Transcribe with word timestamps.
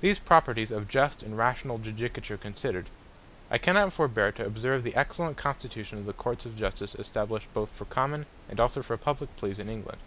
These 0.00 0.18
properties 0.18 0.72
of 0.72 0.88
just 0.88 1.22
and 1.22 1.38
rationall 1.38 1.78
Judicature 1.80 2.36
considered, 2.40 2.90
I 3.52 3.56
cannot 3.58 3.92
forbeare 3.92 4.32
to 4.32 4.44
observe 4.44 4.82
the 4.82 4.96
excellent 4.96 5.36
constitution 5.36 5.96
of 6.00 6.06
the 6.06 6.12
Courts 6.12 6.44
of 6.44 6.56
Justice, 6.56 6.96
established 6.96 7.54
both 7.54 7.70
for 7.70 7.84
Common, 7.84 8.26
and 8.48 8.58
also 8.58 8.82
for 8.82 8.96
Publique 8.96 9.36
Pleas 9.36 9.60
in 9.60 9.68
England. 9.68 9.98